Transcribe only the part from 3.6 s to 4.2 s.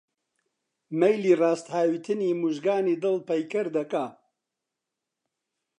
دەکا؟!